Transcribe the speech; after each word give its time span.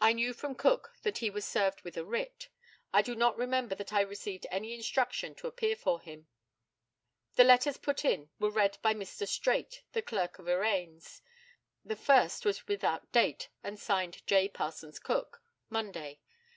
I 0.00 0.12
knew 0.12 0.32
from 0.32 0.54
Cook 0.54 0.92
that 1.02 1.18
he 1.18 1.28
was 1.28 1.44
served 1.44 1.82
with 1.82 1.96
a 1.96 2.04
writ. 2.04 2.50
I 2.92 3.02
do 3.02 3.16
not 3.16 3.36
remember 3.36 3.74
that 3.74 3.92
I 3.92 4.00
received 4.00 4.46
any 4.48 4.72
instruction 4.74 5.34
to 5.34 5.48
appear 5.48 5.74
for 5.74 6.00
him. 6.00 6.28
The 7.34 7.42
letters 7.42 7.76
put 7.76 8.04
in 8.04 8.30
were 8.38 8.48
read 8.48 8.78
by 8.80 8.94
Mr. 8.94 9.26
Straight, 9.26 9.82
the 9.90 10.02
Clerk 10.02 10.38
of 10.38 10.44
the 10.44 10.52
Arraigns. 10.52 11.20
The 11.84 11.96
first 11.96 12.44
was 12.44 12.68
without 12.68 13.10
date, 13.10 13.48
and 13.64 13.76
signed 13.76 14.24
"J. 14.24 14.46
Parsons 14.48 15.00
Cook," 15.00 15.42
Monday. 15.68 16.20